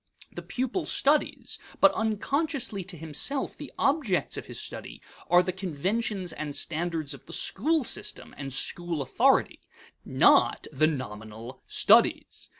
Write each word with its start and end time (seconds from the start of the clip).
The 0.31 0.41
pupil 0.41 0.87
studies, 0.87 1.59
but 1.79 1.93
unconsciously 1.93 2.83
to 2.85 2.97
himself 2.97 3.55
the 3.55 3.71
objects 3.77 4.35
of 4.35 4.47
his 4.47 4.59
study 4.59 4.99
are 5.29 5.43
the 5.43 5.51
conventions 5.53 6.33
and 6.33 6.55
standards 6.55 7.13
of 7.13 7.27
the 7.27 7.33
school 7.33 7.83
system 7.83 8.33
and 8.35 8.51
school 8.51 9.03
authority, 9.03 9.59
not 10.03 10.65
the 10.71 10.87
nominal 10.87 11.61
"studies." 11.67 12.49